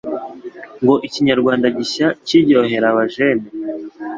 [0.83, 3.45] Ngo ikinyarwanda gishya kiryohera abajene